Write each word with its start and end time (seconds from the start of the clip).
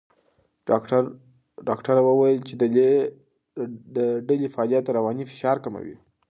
ډاکټره 1.67 2.01
وویل 2.09 2.39
چې 2.47 2.53
د 3.95 3.97
ډلې 4.27 4.47
فعالیت 4.53 4.85
رواني 4.97 5.23
فشار 5.31 5.57
کموي. 5.65 5.95